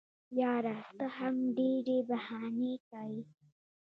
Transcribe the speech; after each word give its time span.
یاره 0.39 0.77
ته 0.97 1.05
هم 1.17 1.35
ډېري 1.57 1.97
بهانې 2.09 2.75
کیې. 2.89 3.19